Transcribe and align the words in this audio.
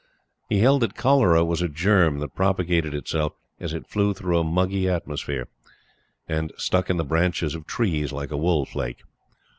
He 0.49 0.61
held 0.61 0.81
that 0.81 0.95
cholera 0.95 1.45
was 1.45 1.61
a 1.61 1.69
germ 1.69 2.17
that 2.21 2.33
propagated 2.33 2.95
itself 2.95 3.33
as 3.59 3.71
it 3.71 3.85
flew 3.85 4.15
through 4.15 4.39
a 4.39 4.43
muggy 4.43 4.89
atmosphere; 4.89 5.47
and 6.27 6.51
stuck 6.57 6.89
in 6.89 6.97
the 6.97 7.03
branches 7.05 7.53
of 7.53 7.67
trees 7.67 8.11
like 8.11 8.31
a 8.31 8.35
wool 8.37 8.65
flake. 8.65 9.03